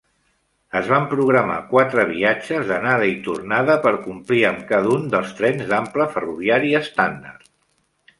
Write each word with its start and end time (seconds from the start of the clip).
Es 0.77 0.87
van 0.91 1.03
programar 1.09 1.57
quatre 1.73 2.05
viatges 2.11 2.65
d'anada 2.71 3.09
i 3.11 3.13
tornada 3.27 3.75
per 3.83 3.91
complir 4.05 4.41
amb 4.53 4.63
cada 4.71 4.91
un 4.95 5.05
dels 5.17 5.35
trens 5.41 5.69
d'ample 5.73 6.09
ferroviari 6.17 6.73
estàndard. 6.81 7.47